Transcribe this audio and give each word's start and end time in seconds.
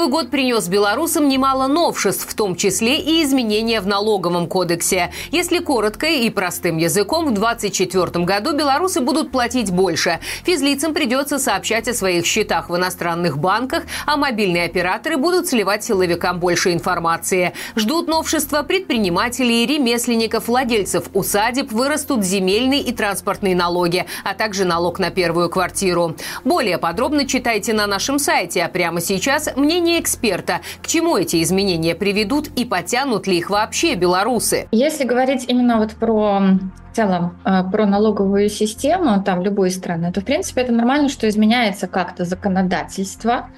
Новый 0.00 0.12
год 0.12 0.30
принес 0.30 0.66
белорусам 0.66 1.28
немало 1.28 1.66
новшеств, 1.66 2.26
в 2.26 2.32
том 2.32 2.56
числе 2.56 2.98
и 2.98 3.22
изменения 3.22 3.82
в 3.82 3.86
налоговом 3.86 4.46
кодексе. 4.46 5.12
Если 5.30 5.58
коротко 5.58 6.06
и 6.06 6.30
простым 6.30 6.78
языком, 6.78 7.26
в 7.26 7.34
2024 7.34 8.24
году 8.24 8.56
белорусы 8.56 9.02
будут 9.02 9.30
платить 9.30 9.70
больше. 9.70 10.18
Физлицам 10.46 10.94
придется 10.94 11.38
сообщать 11.38 11.86
о 11.86 11.92
своих 11.92 12.24
счетах 12.24 12.70
в 12.70 12.76
иностранных 12.76 13.36
банках, 13.36 13.82
а 14.06 14.16
мобильные 14.16 14.64
операторы 14.64 15.18
будут 15.18 15.48
сливать 15.48 15.84
силовикам 15.84 16.40
больше 16.40 16.72
информации. 16.72 17.52
Ждут 17.76 18.08
новшества 18.08 18.62
предпринимателей, 18.62 19.66
ремесленников, 19.66 20.48
владельцев 20.48 21.10
усадеб, 21.12 21.72
вырастут 21.72 22.24
земельные 22.24 22.80
и 22.80 22.92
транспортные 22.92 23.54
налоги, 23.54 24.06
а 24.24 24.32
также 24.32 24.64
налог 24.64 24.98
на 24.98 25.10
первую 25.10 25.50
квартиру. 25.50 26.16
Более 26.42 26.78
подробно 26.78 27.26
читайте 27.26 27.74
на 27.74 27.86
нашем 27.86 28.18
сайте. 28.18 28.64
А 28.64 28.68
прямо 28.70 29.02
сейчас 29.02 29.50
мнение 29.56 29.89
эксперта. 29.98 30.60
К 30.82 30.86
чему 30.86 31.16
эти 31.16 31.42
изменения 31.42 31.94
приведут 31.94 32.48
и 32.48 32.64
потянут 32.64 33.26
ли 33.26 33.38
их 33.38 33.50
вообще 33.50 33.94
белорусы? 33.94 34.68
Если 34.70 35.04
говорить 35.04 35.46
именно 35.48 35.78
вот 35.78 35.92
про 35.92 36.42
в 36.90 36.96
целом 36.96 37.38
э, 37.44 37.62
про 37.70 37.86
налоговую 37.86 38.48
систему 38.48 39.22
там 39.22 39.42
любой 39.42 39.70
страны, 39.70 40.12
то 40.12 40.20
в 40.20 40.24
принципе 40.24 40.62
это 40.62 40.72
нормально, 40.72 41.08
что 41.08 41.28
изменяется 41.28 41.86
как-то 41.86 42.24
законодательство. 42.24 43.48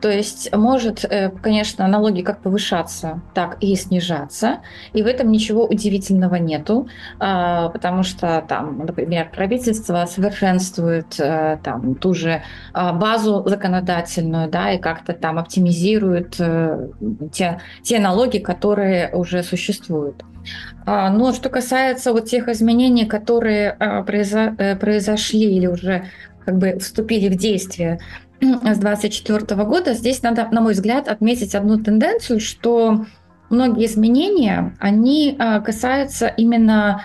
То 0.00 0.10
есть 0.10 0.54
может, 0.54 1.04
э, 1.04 1.30
конечно, 1.42 1.86
налоги 1.86 2.22
как 2.22 2.40
повышаться, 2.40 3.20
так 3.34 3.58
и 3.60 3.74
снижаться. 3.74 4.58
И 4.92 5.02
в 5.02 5.06
этом 5.06 5.30
ничего 5.30 5.66
удивительного 5.66 6.36
нету, 6.36 6.88
а, 7.18 7.68
потому 7.70 8.04
что 8.04 8.44
там, 8.48 8.78
например, 8.78 9.30
правительство 9.34 10.06
совершенствует 10.06 11.18
э, 11.18 11.58
там 11.62 11.94
ту 11.96 12.14
же 12.14 12.42
а, 12.72 12.92
базу 12.92 13.42
законодательную, 13.46 14.48
да, 14.48 14.72
и 14.72 14.78
как-то 14.78 15.12
там 15.12 15.38
оптимизирует 15.38 16.40
те, 17.32 17.60
те 17.82 17.98
налоги, 17.98 18.38
которые 18.38 19.10
уже 19.12 19.42
существуют. 19.42 20.22
А, 20.86 21.10
но 21.10 21.32
что 21.32 21.50
касается 21.50 22.12
вот 22.12 22.26
тех 22.26 22.48
изменений, 22.48 22.77
которые 23.04 23.70
а, 23.70 24.04
э, 24.04 24.76
произошли 24.76 25.56
или 25.56 25.66
уже 25.66 26.04
как 26.44 26.58
бы 26.58 26.78
вступили 26.78 27.28
в 27.28 27.36
действие 27.36 27.98
с 28.40 28.78
2024 28.78 29.64
года, 29.64 29.94
здесь 29.94 30.22
надо, 30.22 30.48
на 30.52 30.60
мой 30.60 30.72
взгляд, 30.72 31.08
отметить 31.08 31.54
одну 31.54 31.78
тенденцию, 31.78 32.40
что 32.40 33.04
многие 33.50 33.86
изменения, 33.86 34.76
они 34.78 35.36
а, 35.38 35.60
касаются 35.60 36.28
именно 36.28 37.02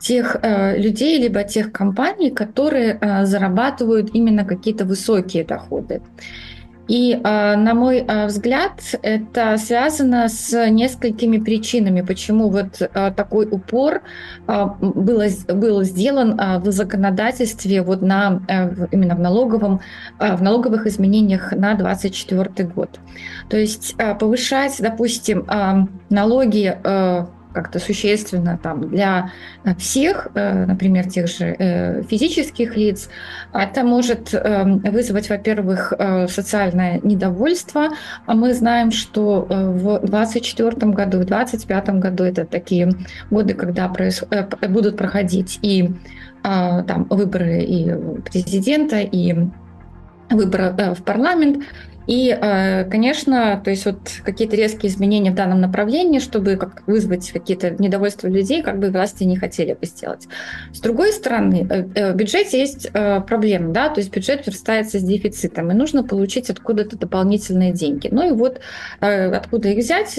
тех 0.00 0.36
э, 0.40 0.78
людей, 0.78 1.18
либо 1.18 1.44
тех 1.44 1.72
компаний, 1.72 2.30
которые 2.30 2.98
зарабатывают 3.24 4.14
именно 4.14 4.46
какие-то 4.46 4.86
высокие 4.86 5.44
доходы. 5.44 6.00
И, 6.90 7.20
а, 7.22 7.54
на 7.54 7.74
мой 7.74 8.00
а, 8.00 8.26
взгляд, 8.26 8.72
это 9.02 9.56
связано 9.58 10.28
с 10.28 10.68
несколькими 10.70 11.38
причинами, 11.38 12.00
почему 12.00 12.48
вот 12.48 12.82
а, 12.82 13.12
такой 13.12 13.46
упор 13.48 14.02
было, 14.48 15.26
был 15.46 15.84
сделан 15.84 16.36
в 16.36 16.72
законодательстве 16.72 17.82
вот 17.82 18.02
на, 18.02 18.42
именно 18.90 19.14
в, 19.14 19.20
налоговом, 19.20 19.80
в 20.18 20.42
налоговых 20.42 20.88
изменениях 20.88 21.52
на 21.52 21.74
2024 21.74 22.68
год. 22.70 22.98
То 23.48 23.56
есть 23.56 23.94
повышать, 24.18 24.74
допустим, 24.80 25.46
налоги 26.08 26.76
как-то 27.52 27.78
существенно 27.78 28.58
там 28.62 28.88
для 28.88 29.32
всех, 29.78 30.28
э, 30.34 30.66
например, 30.66 31.08
тех 31.08 31.28
же 31.28 31.56
э, 31.58 32.02
физических 32.02 32.76
лиц, 32.76 33.08
это 33.52 33.82
может 33.82 34.32
эм, 34.34 34.78
вызвать, 34.78 35.28
во-первых, 35.28 35.92
э, 35.98 36.28
социальное 36.28 37.00
недовольство. 37.02 37.88
А 38.26 38.34
мы 38.34 38.54
знаем, 38.54 38.90
что 38.90 39.46
в 39.48 40.00
2024 40.00 40.92
году, 40.92 41.18
в 41.18 41.24
2025 41.24 41.90
году 42.00 42.24
это 42.24 42.44
такие 42.44 42.92
годы, 43.30 43.54
когда 43.54 43.88
проис... 43.88 44.24
будут 44.68 44.96
проходить 44.96 45.58
и 45.62 45.90
там 46.42 47.06
выборы 47.10 47.62
и 47.62 47.94
президента, 48.22 49.00
и 49.00 49.34
выборы 50.30 50.94
в 50.94 51.02
парламент. 51.02 51.64
И, 52.10 52.36
э, 52.36 52.90
конечно, 52.90 53.60
то 53.62 53.70
есть 53.70 53.86
вот 53.86 53.98
какие-то 54.24 54.56
резкие 54.56 54.90
изменения 54.90 55.30
в 55.30 55.36
данном 55.36 55.60
направлении, 55.60 56.18
чтобы 56.18 56.56
как 56.56 56.82
вызвать 56.88 57.30
какие-то 57.30 57.70
недовольства 57.80 58.26
людей, 58.26 58.62
как 58.64 58.80
бы 58.80 58.90
власти 58.90 59.22
не 59.22 59.36
хотели 59.36 59.74
бы 59.74 59.86
сделать. 59.86 60.26
С 60.72 60.80
другой 60.80 61.12
стороны, 61.12 61.68
э, 61.70 61.84
э, 61.94 62.12
в 62.12 62.16
бюджете 62.16 62.58
есть 62.58 62.90
проблема, 62.90 63.72
да, 63.72 63.90
то 63.90 64.00
есть 64.00 64.12
бюджет 64.12 64.44
верстается 64.44 64.98
с 64.98 65.04
дефицитом, 65.04 65.70
и 65.70 65.74
нужно 65.74 66.02
получить 66.02 66.50
откуда-то 66.50 66.98
дополнительные 66.98 67.72
деньги. 67.72 68.08
Ну 68.10 68.28
и 68.28 68.32
вот 68.32 68.60
откуда 68.98 69.68
их 69.68 69.78
взять, 69.78 70.18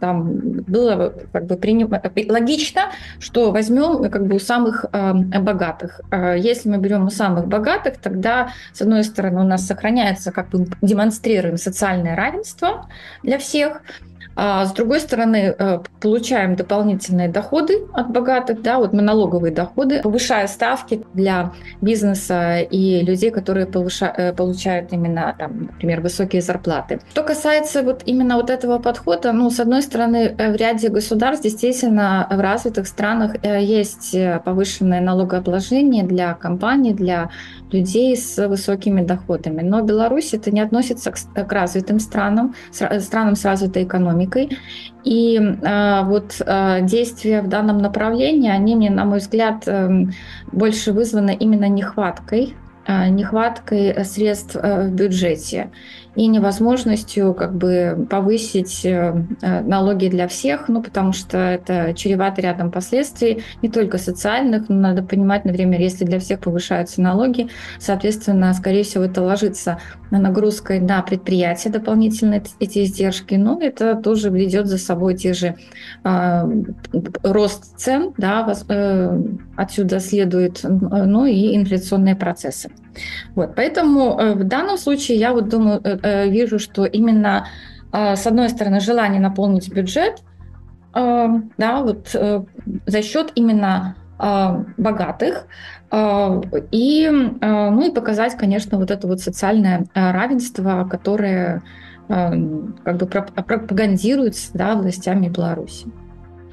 там 0.00 0.38
было 0.62 1.12
как 1.32 1.44
бы 1.44 1.56
приним... 1.56 1.90
логично, 2.28 2.92
что 3.18 3.50
возьмем 3.52 4.10
как 4.10 4.26
бы 4.26 4.36
у 4.36 4.38
самых 4.38 4.86
богатых. 4.90 6.00
Если 6.38 6.70
мы 6.70 6.78
берем 6.78 7.04
у 7.04 7.10
самых 7.10 7.46
богатых, 7.46 7.98
тогда, 7.98 8.52
с 8.72 8.80
одной 8.80 9.04
стороны, 9.04 9.40
у 9.40 9.44
нас 9.44 9.66
сохраняется 9.66 10.32
как 10.32 10.48
бы 10.48 10.66
демонстрация 10.80 11.25
демонстрируем 11.26 11.56
социальное 11.56 12.14
равенство 12.14 12.88
для 13.22 13.38
всех, 13.38 13.82
с 14.36 14.72
другой 14.72 15.00
стороны, 15.00 15.54
э, 15.58 15.78
получаем 16.00 16.56
дополнительные 16.56 17.28
доходы 17.28 17.86
от 17.94 18.10
богатых, 18.10 18.60
да, 18.60 18.78
вот 18.78 18.92
мы 18.92 19.00
налоговые 19.00 19.52
доходы, 19.52 20.02
повышая 20.02 20.46
ставки 20.46 21.02
для 21.14 21.52
бизнеса 21.80 22.58
и 22.58 23.00
людей, 23.02 23.30
которые 23.30 23.66
повыша, 23.66 24.12
э, 24.14 24.32
получают 24.34 24.92
именно, 24.92 25.34
там, 25.38 25.68
например, 25.72 26.02
высокие 26.02 26.42
зарплаты. 26.42 27.00
Что 27.10 27.22
касается 27.22 27.82
вот 27.82 28.02
именно 28.04 28.36
вот 28.36 28.50
этого 28.50 28.78
подхода, 28.78 29.32
ну, 29.32 29.50
с 29.50 29.58
одной 29.58 29.80
стороны, 29.82 30.34
э, 30.36 30.52
в 30.52 30.56
ряде 30.56 30.90
государств 30.90 31.42
действительно 31.42 32.28
в 32.30 32.38
развитых 32.40 32.86
странах 32.88 33.36
есть 33.42 34.16
повышенное 34.44 35.00
налогообложение 35.00 36.04
для 36.04 36.34
компаний, 36.34 36.92
для 36.92 37.30
людей 37.72 38.16
с 38.16 38.46
высокими 38.46 39.02
доходами. 39.02 39.62
Но 39.62 39.80
Беларусь 39.82 40.34
это 40.34 40.50
не 40.50 40.60
относится 40.60 41.10
к, 41.10 41.52
развитым 41.52 42.00
странам, 42.00 42.54
странам 42.70 43.34
с 43.34 43.44
развитой 43.44 43.84
экономикой. 43.84 44.25
И 45.04 45.36
э, 45.38 46.02
вот 46.04 46.40
э, 46.44 46.80
действия 46.82 47.42
в 47.42 47.48
данном 47.48 47.78
направлении, 47.78 48.50
они 48.50 48.74
мне, 48.74 48.90
на 48.90 49.04
мой 49.04 49.18
взгляд, 49.18 49.62
э, 49.66 50.06
больше 50.52 50.92
вызваны 50.92 51.34
именно 51.34 51.68
нехваткой 51.68 52.54
нехваткой 52.88 54.04
средств 54.04 54.56
э, 54.56 54.88
в 54.88 54.92
бюджете 54.92 55.70
и 56.14 56.26
невозможностью 56.28 57.34
как 57.34 57.54
бы 57.54 58.06
повысить 58.08 58.84
э, 58.84 59.12
налоги 59.40 60.08
для 60.08 60.28
всех, 60.28 60.68
ну, 60.68 60.82
потому 60.82 61.12
что 61.12 61.36
это 61.36 61.92
чревато 61.94 62.40
рядом 62.40 62.70
последствий, 62.70 63.42
не 63.60 63.68
только 63.68 63.98
социальных, 63.98 64.68
но 64.68 64.76
надо 64.76 65.02
понимать, 65.02 65.44
например, 65.44 65.78
если 65.80 66.04
для 66.04 66.18
всех 66.18 66.40
повышаются 66.40 67.02
налоги, 67.02 67.48
соответственно, 67.78 68.54
скорее 68.54 68.82
всего, 68.82 69.04
это 69.04 69.22
ложится 69.22 69.78
на 70.10 70.18
нагрузкой 70.18 70.80
на 70.80 71.02
предприятия 71.02 71.68
дополнительные 71.68 72.42
эти 72.60 72.84
издержки, 72.84 73.34
но 73.34 73.60
это 73.60 73.94
тоже 73.94 74.30
ведет 74.30 74.66
за 74.66 74.78
собой 74.78 75.16
те 75.16 75.34
же 75.34 75.56
э, 76.04 76.62
рост 77.22 77.76
цен, 77.76 78.14
да, 78.16 78.54
э, 78.68 79.22
отсюда 79.56 80.00
следует, 80.00 80.60
ну 80.62 81.24
и 81.24 81.56
инфляционные 81.56 82.16
процессы. 82.16 82.70
Вот, 83.34 83.54
поэтому 83.54 84.18
э, 84.18 84.34
в 84.34 84.44
данном 84.44 84.78
случае 84.78 85.18
я 85.18 85.32
вот 85.32 85.48
думаю, 85.48 85.80
э, 85.84 85.98
э, 86.02 86.28
вижу, 86.28 86.58
что 86.58 86.84
именно 86.84 87.46
с 87.92 88.26
одной 88.26 88.50
стороны 88.50 88.80
желание 88.80 89.20
наполнить 89.20 89.72
бюджет, 89.72 90.22
да, 90.92 91.82
вот 91.82 92.14
за 92.86 93.02
счет 93.02 93.32
именно 93.36 93.96
богатых 94.76 95.46
и, 95.92 97.08
ну 97.40 97.86
и 97.86 97.94
показать, 97.94 98.36
конечно, 98.36 98.76
вот 98.76 98.90
это 98.90 99.06
вот 99.06 99.20
социальное 99.20 99.86
равенство, 99.94 100.86
которое 100.90 101.62
как 102.08 102.96
бы 102.98 103.06
пропагандируется 103.06 104.50
да, 104.52 104.74
властями 104.74 105.28
Беларуси. 105.28 105.86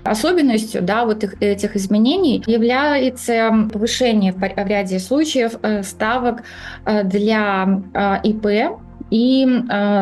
Особенностью 0.03 0.81
да, 0.81 1.05
вот 1.05 1.23
их, 1.23 1.41
этих 1.41 1.75
изменений 1.75 2.43
является 2.45 3.69
повышение 3.71 4.33
в 4.33 4.41
ряде 4.41 4.99
случаев 4.99 5.53
э, 5.61 5.83
ставок 5.83 6.43
э, 6.85 7.03
для 7.03 7.81
э, 7.93 8.15
ИП 8.23 8.79
и 9.09 9.45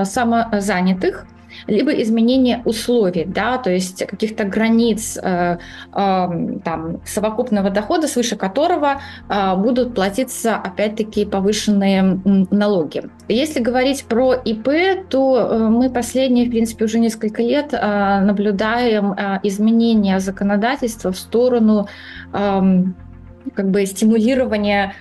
самозанятых 0.06 1.26
либо 1.68 1.92
изменение 2.02 2.62
условий, 2.66 3.26
да, 3.26 3.58
то 3.58 3.72
есть 3.72 4.06
каких-то 4.06 4.44
границ 4.44 5.18
э, 5.22 5.58
э, 5.94 6.58
там, 6.64 7.02
совокупного 7.06 7.70
дохода, 7.70 8.08
свыше 8.08 8.36
которого 8.36 9.02
э, 9.30 9.56
будут 9.56 9.96
платиться, 9.96 10.56
опять-таки, 10.56 11.26
повышенные 11.26 12.20
налоги. 12.52 13.04
Если 13.28 13.60
говорить 13.60 14.06
про 14.06 14.34
ИП, 14.34 15.08
то 15.10 15.38
э, 15.38 15.58
мы 15.70 15.90
последние, 15.90 16.48
в 16.48 16.50
принципе, 16.50 16.86
уже 16.86 17.00
несколько 17.00 17.42
лет 17.42 17.74
э, 17.74 18.22
наблюдаем 18.22 19.14
э, 19.14 19.40
изменения 19.44 20.20
законодательства 20.20 21.12
в 21.12 21.18
сторону 21.18 21.88
э, 22.34 22.62
как 23.56 23.70
бы 23.70 23.86
стимулирования 23.86 24.94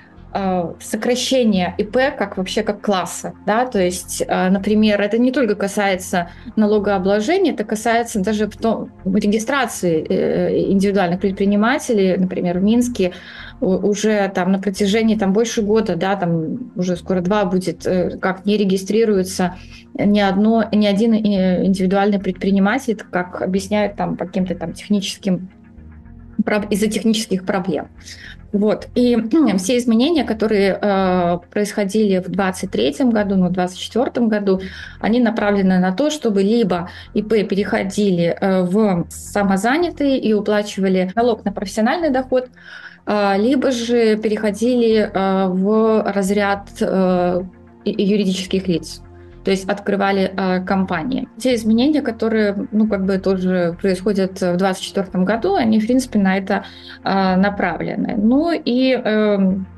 сокращение 0.80 1.74
ИП 1.78 1.96
как 2.16 2.36
вообще 2.36 2.62
как 2.62 2.80
класса, 2.80 3.34
да, 3.46 3.66
то 3.66 3.80
есть, 3.80 4.22
э, 4.26 4.48
например, 4.48 5.00
это 5.00 5.18
не 5.18 5.32
только 5.32 5.56
касается 5.56 6.30
налогообложения, 6.54 7.52
это 7.52 7.64
касается 7.64 8.20
даже 8.20 8.46
потом 8.46 8.90
регистрации 9.04 10.06
э, 10.08 10.70
индивидуальных 10.70 11.20
предпринимателей, 11.20 12.16
например, 12.16 12.58
в 12.58 12.62
Минске 12.62 13.12
уже 13.60 14.30
там 14.34 14.52
на 14.52 14.58
протяжении 14.58 15.16
там 15.16 15.32
больше 15.32 15.62
года, 15.62 15.96
да, 15.96 16.16
там 16.16 16.72
уже 16.76 16.96
скоро 16.96 17.20
два 17.20 17.44
будет, 17.44 17.86
как 18.20 18.46
не 18.46 18.56
регистрируется 18.56 19.56
ни 19.98 20.20
одно, 20.20 20.64
ни 20.72 20.86
один 20.86 21.14
индивидуальный 21.14 22.18
предприниматель, 22.18 22.96
как 22.96 23.42
объясняют 23.42 23.96
там 23.96 24.16
по 24.16 24.24
каким-то 24.24 24.54
там 24.54 24.72
техническим 24.72 25.50
из-за 26.70 26.86
технических 26.86 27.44
проблем. 27.44 27.88
Вот. 28.52 28.88
И 28.94 29.16
все 29.58 29.78
изменения, 29.78 30.24
которые 30.24 30.78
э, 30.80 31.38
происходили 31.50 32.18
в 32.18 32.28
2023 32.28 33.10
году, 33.10 33.36
ну, 33.36 33.48
в 33.48 33.52
2024 33.52 34.26
году, 34.26 34.60
они 35.00 35.20
направлены 35.20 35.78
на 35.78 35.92
то, 35.92 36.10
чтобы 36.10 36.42
либо 36.42 36.90
ИП 37.14 37.48
переходили 37.48 38.36
э, 38.40 38.62
в 38.62 39.06
самозанятые 39.08 40.18
и 40.18 40.32
уплачивали 40.32 41.10
налог 41.14 41.44
на 41.44 41.52
профессиональный 41.52 42.10
доход, 42.10 42.48
э, 43.06 43.38
либо 43.38 43.70
же 43.70 44.16
переходили 44.16 45.10
э, 45.12 45.46
в 45.48 46.02
разряд 46.12 46.68
э, 46.80 47.42
юридических 47.84 48.68
лиц 48.68 49.02
то 49.44 49.50
есть 49.50 49.68
открывали 49.68 50.32
э, 50.36 50.64
компании. 50.64 51.28
Те 51.38 51.54
изменения, 51.54 52.02
которые, 52.02 52.68
ну, 52.72 52.86
как 52.86 53.04
бы 53.04 53.18
тоже 53.18 53.76
происходят 53.80 54.32
в 54.32 54.56
2024 54.56 55.24
году, 55.24 55.54
они, 55.54 55.80
в 55.80 55.86
принципе, 55.86 56.18
на 56.18 56.36
это 56.36 56.64
э, 57.04 57.36
направлены. 57.36 58.14
Ну 58.16 58.52
и 58.52 58.92
э, 58.92 59.36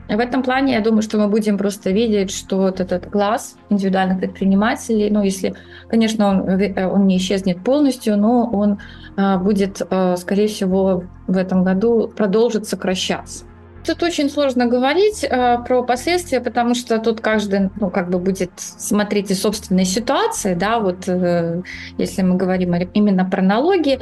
в 0.09 0.19
этом 0.19 0.43
плане 0.43 0.75
я 0.75 0.81
думаю, 0.81 1.03
что 1.03 1.19
мы 1.19 1.29
будем 1.29 1.57
просто 1.57 1.91
видеть, 1.91 2.31
что 2.31 2.59
вот 2.59 2.81
этот 2.81 3.07
класс 3.07 3.57
индивидуальных 3.71 4.19
предпринимателей, 4.19 5.11
ну, 5.11 5.23
если, 5.23 5.55
конечно, 5.89 6.29
он, 6.29 6.49
э, 6.49 6.87
он 6.87 7.07
не 7.07 7.17
исчезнет 7.17 7.63
полностью, 7.63 8.17
но 8.17 8.51
он 8.53 8.79
э, 9.17 9.39
будет, 9.39 9.81
э, 9.89 10.17
скорее 10.17 10.49
всего, 10.49 11.05
в 11.27 11.37
этом 11.37 11.63
году 11.63 12.09
продолжит 12.09 12.67
сокращаться. 12.67 13.45
Тут 13.85 14.03
очень 14.03 14.31
сложно 14.31 14.67
говорить 14.67 15.25
э, 15.25 15.59
про 15.67 15.83
последствия, 15.83 16.41
потому 16.41 16.75
что 16.75 16.99
тут 16.99 17.21
каждый, 17.21 17.71
ну, 17.81 17.91
как 17.91 18.11
бы 18.11 18.19
будет 18.19 18.53
смотреть 18.57 19.31
из 19.31 19.41
собственной 19.41 19.85
ситуации, 19.85 20.55
да, 20.55 20.79
вот 20.79 21.09
э, 21.09 21.63
если 21.99 22.23
мы 22.23 22.37
говорим 22.37 22.75
именно 22.95 23.25
про 23.25 23.43
налоги. 23.43 23.99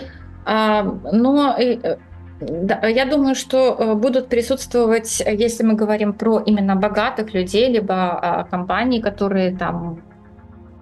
Э, 0.47 0.83
но 1.13 1.57
э, 1.59 1.97
да, 2.41 2.87
я 2.87 3.05
думаю, 3.05 3.35
что 3.35 3.77
э, 3.79 3.95
будут 3.95 4.29
присутствовать, 4.29 5.21
если 5.21 5.63
мы 5.63 5.75
говорим 5.75 6.13
про 6.13 6.41
именно 6.41 6.75
богатых 6.75 7.35
людей, 7.35 7.71
либо 7.71 8.19
э, 8.47 8.51
компаний, 8.51 9.03
которые 9.03 9.57
там 9.57 10.03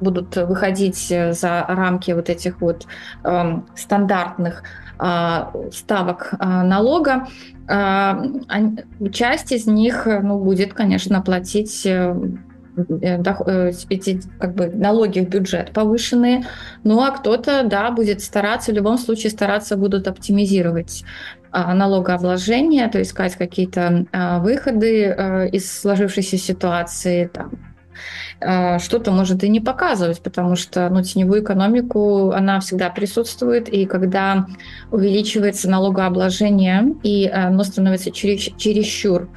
будут 0.01 0.37
выходить 0.37 1.09
за 1.09 1.65
рамки 1.69 2.13
вот 2.13 2.29
этих 2.31 2.61
вот 2.61 2.87
э, 3.25 3.61
стандартных 3.75 4.63
а, 4.99 5.53
ставок 5.73 6.35
а, 6.39 6.65
налога, 6.65 7.29
а, 7.69 8.21
часть 9.13 9.53
из 9.53 9.67
них 9.67 10.07
ну, 10.07 10.39
будет, 10.41 10.75
конечно, 10.75 11.23
платить 11.23 11.87
э, 11.87 12.17
э, 12.77 13.23
э, 13.23 13.73
эти 13.91 14.21
как 14.41 14.55
бы 14.55 14.67
налоги 14.67 15.21
в 15.21 15.29
бюджет 15.29 15.71
повышенные, 15.71 16.47
ну 16.83 17.01
а 17.01 17.13
кто-то, 17.13 17.63
да, 17.63 17.93
будет 17.93 18.23
стараться, 18.23 18.73
в 18.73 18.75
любом 18.75 18.99
случае 18.99 19.31
стараться 19.31 19.77
будут 19.77 20.09
оптимизировать 20.09 21.05
налогообложение, 21.51 22.89
то 22.89 22.99
есть 22.99 23.13
искать 23.13 23.35
какие-то 23.35 24.05
выходы 24.43 25.49
из 25.51 25.81
сложившейся 25.81 26.37
ситуации, 26.37 27.27
там, 27.33 27.53
что-то 28.41 29.11
может 29.11 29.43
и 29.43 29.49
не 29.49 29.61
показывать, 29.61 30.21
потому 30.21 30.55
что 30.55 30.89
ну, 30.91 31.03
теневую 31.03 31.43
экономику, 31.43 32.31
она 32.31 32.61
всегда 32.61 32.89
присутствует, 32.89 33.69
и 33.69 33.85
когда 33.85 34.47
увеличивается 34.93 35.69
налогообложение, 35.69 36.95
и 37.03 37.27
оно 37.27 37.65
становится 37.65 38.11
чересчур 38.13 39.29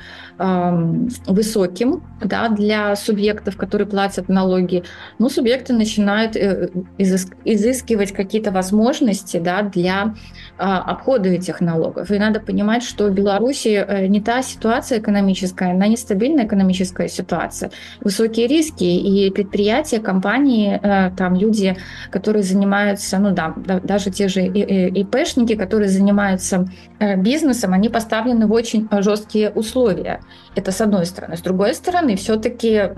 высоким 1.28 2.04
да, 2.24 2.50
для 2.50 2.96
субъектов, 2.96 3.58
которые 3.58 3.88
платят 3.88 4.28
налоги, 4.28 4.84
ну, 5.20 5.30
субъекты 5.30 5.74
начинают 5.74 6.36
э, 6.36 6.70
изыскивать 6.98 8.12
какие-то 8.12 8.52
возможности 8.52 9.38
да, 9.38 9.62
для 9.62 10.16
а, 10.58 10.82
обхода 10.82 11.30
этих 11.30 11.62
налогов. 11.62 12.10
И 12.10 12.18
надо 12.18 12.40
понимать, 12.40 12.84
что 12.84 13.08
в 13.08 13.14
Беларуси 13.14 13.86
э, 13.88 14.08
не 14.08 14.20
та 14.20 14.42
ситуация 14.42 15.00
экономическая, 15.00 15.72
она 15.72 15.88
нестабильная 15.88 16.46
экономическая 16.46 17.08
ситуация. 17.08 17.72
Высокие 18.00 18.48
риски, 18.48 18.84
и 18.98 19.32
предприятия, 19.32 20.00
компании, 20.00 20.80
э, 20.82 21.12
там 21.16 21.36
люди, 21.36 21.78
которые 22.10 22.44
занимаются, 22.44 23.20
ну 23.20 23.32
да, 23.32 23.54
даже 23.56 24.12
те 24.12 24.28
же 24.28 24.42
ИПшники, 24.42 25.56
которые 25.56 25.90
занимаются 25.90 26.68
бизнесом, 27.18 27.74
они 27.74 27.90
поставлены 27.90 28.48
в 28.48 28.52
очень 28.52 28.88
жесткие 28.92 29.50
условия. 29.50 30.22
Это 30.56 30.72
с 30.72 30.82
одной 30.82 31.06
стороны. 31.06 31.38
С 31.38 31.42
другой 31.42 31.74
стороны, 31.74 32.16
все-таки 32.16 32.92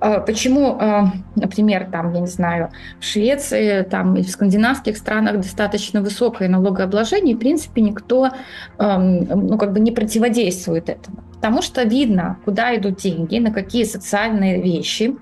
Почему, 0.00 0.76
а, 0.80 1.12
например, 1.34 1.88
там, 1.90 2.12
я 2.12 2.20
не 2.20 2.26
знаю, 2.26 2.70
в 3.00 3.04
Швеции 3.04 3.82
там, 3.82 4.14
и 4.16 4.22
в 4.22 4.30
скандинавских 4.30 4.96
странах 4.96 5.38
достаточно 5.38 6.00
высокое 6.00 6.48
налогообложение, 6.48 7.34
в 7.34 7.38
принципе, 7.38 7.80
никто 7.82 8.30
ну, 8.78 9.58
как 9.58 9.72
бы 9.72 9.80
не 9.80 9.90
противодействует 9.90 10.88
этому. 10.88 11.24
Потому 11.34 11.62
что 11.62 11.82
видно, 11.82 12.38
куда 12.44 12.76
идут 12.76 12.96
деньги, 12.96 13.38
на 13.38 13.52
какие 13.52 13.84
социальные 13.84 14.62
вещи, 14.62 15.16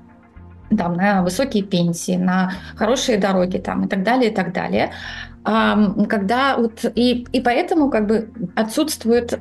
там, 0.77 0.95
на 0.95 1.23
высокие 1.23 1.63
пенсии, 1.63 2.17
на 2.17 2.53
хорошие 2.75 3.19
дороги 3.19 3.59
там, 3.59 3.85
и 3.85 3.89
так 3.89 4.03
далее, 4.03 4.31
и 4.31 4.35
так 4.35 4.53
далее. 4.53 4.93
Когда 5.45 6.57
вот, 6.57 6.85
и, 6.95 7.27
и 7.33 7.41
поэтому 7.41 7.89
как 7.89 8.07
бы 8.07 8.31
отсутствует 8.57 9.39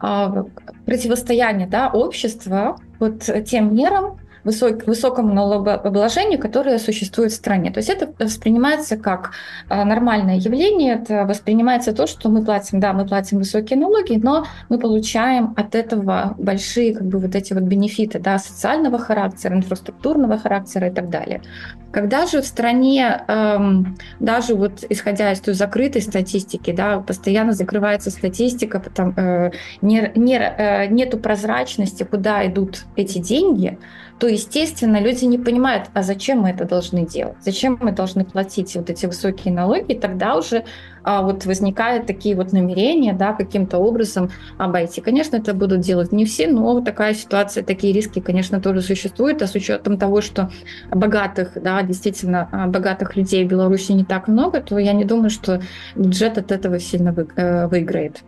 а, 0.00 0.44
противостояние 0.84 1.66
да, 1.66 1.88
общества 1.88 2.76
вот 2.98 3.28
тем 3.46 3.74
мерам, 3.74 4.18
высок, 4.46 4.86
высокому 4.86 5.34
налогообложению, 5.34 6.38
которое 6.38 6.78
существует 6.78 7.32
в 7.32 7.34
стране. 7.34 7.70
То 7.70 7.78
есть 7.78 7.90
это 7.90 8.08
воспринимается 8.18 8.96
как 8.96 9.32
а, 9.68 9.84
нормальное 9.84 10.36
явление, 10.36 10.94
это 10.94 11.26
воспринимается 11.26 11.92
то, 11.92 12.06
что 12.06 12.30
мы 12.30 12.44
платим, 12.44 12.80
да, 12.80 12.92
мы 12.92 13.06
платим 13.06 13.38
высокие 13.38 13.78
налоги, 13.78 14.14
но 14.22 14.46
мы 14.68 14.78
получаем 14.78 15.52
от 15.56 15.74
этого 15.74 16.34
большие 16.38 16.94
как 16.94 17.06
бы 17.06 17.18
вот 17.18 17.34
эти 17.34 17.52
вот 17.52 17.64
бенефиты, 17.64 18.20
да, 18.20 18.38
социального 18.38 18.98
характера, 18.98 19.54
инфраструктурного 19.54 20.38
характера 20.38 20.88
и 20.88 20.92
так 20.92 21.10
далее. 21.10 21.42
Когда 21.90 22.26
же 22.26 22.42
в 22.42 22.46
стране, 22.46 23.22
эм, 23.26 23.96
даже 24.20 24.54
вот 24.54 24.84
исходя 24.88 25.32
из 25.32 25.40
той 25.40 25.54
закрытой 25.54 26.02
статистики, 26.02 26.70
да, 26.70 26.98
постоянно 27.00 27.52
закрывается 27.52 28.10
статистика, 28.10 28.78
потому, 28.80 29.12
э, 29.16 29.50
не, 29.82 30.12
не, 30.14 30.38
э, 30.38 30.86
нету 30.88 31.18
прозрачности, 31.18 32.04
куда 32.04 32.46
идут 32.46 32.84
эти 32.96 33.18
деньги, 33.18 33.78
то, 34.18 34.34
естественно, 34.36 35.00
люди 35.00 35.24
не 35.24 35.38
понимают, 35.38 35.86
а 35.94 36.02
зачем 36.02 36.40
мы 36.40 36.50
это 36.50 36.64
должны 36.64 37.06
делать, 37.06 37.36
зачем 37.40 37.78
мы 37.80 37.92
должны 37.92 38.24
платить 38.24 38.76
вот 38.76 38.90
эти 38.90 39.06
высокие 39.06 39.52
налоги, 39.52 39.92
и 39.92 39.98
тогда 39.98 40.36
уже 40.36 40.64
а, 41.02 41.22
вот 41.22 41.46
возникают 41.46 42.06
такие 42.06 42.36
вот 42.36 42.52
намерения, 42.52 43.12
да, 43.12 43.32
каким-то 43.32 43.78
образом 43.78 44.30
обойти. 44.58 45.00
Конечно, 45.00 45.36
это 45.36 45.54
будут 45.54 45.80
делать 45.80 46.12
не 46.12 46.24
все, 46.24 46.48
но 46.48 46.80
такая 46.80 47.14
ситуация, 47.14 47.62
такие 47.64 47.92
риски, 47.92 48.20
конечно, 48.20 48.60
тоже 48.60 48.82
существуют, 48.82 49.42
а 49.42 49.46
с 49.46 49.54
учетом 49.54 49.98
того, 49.98 50.20
что 50.20 50.50
богатых, 50.90 51.52
да, 51.54 51.82
действительно 51.82 52.48
а, 52.52 52.66
богатых 52.66 53.16
людей 53.16 53.44
в 53.44 53.48
Беларуси 53.48 53.92
не 53.92 54.04
так 54.04 54.28
много, 54.28 54.60
то 54.60 54.78
я 54.78 54.92
не 54.92 55.04
думаю, 55.04 55.30
что 55.30 55.60
бюджет 55.94 56.38
от 56.38 56.52
этого 56.52 56.78
сильно 56.78 57.14
э, 57.36 57.66
выиграет. 57.68 58.22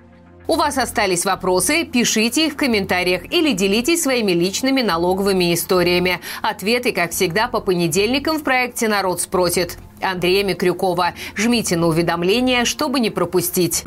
У 0.48 0.54
вас 0.54 0.78
остались 0.78 1.26
вопросы? 1.26 1.84
Пишите 1.84 2.46
их 2.46 2.54
в 2.54 2.56
комментариях 2.56 3.30
или 3.30 3.52
делитесь 3.52 4.02
своими 4.02 4.32
личными 4.32 4.80
налоговыми 4.80 5.52
историями. 5.52 6.20
Ответы, 6.40 6.92
как 6.92 7.10
всегда, 7.10 7.48
по 7.48 7.60
понедельникам 7.60 8.38
в 8.38 8.44
проекте 8.44 8.88
«Народ 8.88 9.20
спросит». 9.20 9.76
Андрея 10.00 10.44
Микрюкова. 10.44 11.12
Жмите 11.36 11.76
на 11.76 11.88
уведомления, 11.88 12.64
чтобы 12.64 12.98
не 12.98 13.10
пропустить. 13.10 13.84